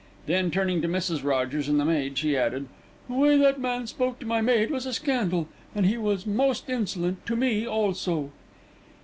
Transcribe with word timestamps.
Then, 0.25 0.49
turning 0.49 0.81
to 0.81 0.87
Mrs. 0.87 1.23
Rogers 1.23 1.69
and 1.69 1.79
the 1.79 1.85
maid, 1.85 2.17
she 2.17 2.35
added, 2.35 2.67
"The 3.07 3.13
way 3.13 3.37
that 3.37 3.59
man 3.61 3.85
spoke 3.85 4.17
to 4.17 4.25
my 4.25 4.41
maid 4.41 4.71
was 4.71 4.87
a 4.87 4.93
scandal, 4.93 5.47
and 5.75 5.85
he 5.85 5.95
was 5.99 6.25
most 6.25 6.71
insolent 6.71 7.23
to 7.27 7.35
me 7.35 7.67
also." 7.67 8.31